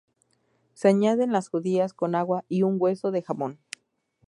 [0.73, 3.59] Se añaden las judías con agua y un hueso de jamón.